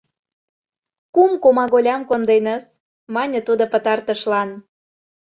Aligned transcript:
—Кум 1.15 1.31
комаголям 1.43 2.01
конденыс,- 2.09 2.63
мане 3.13 3.39
тудо 3.47 3.63
пытартышлан. 3.71 4.49